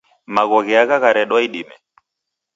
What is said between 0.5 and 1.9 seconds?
gheagha gharedwa idime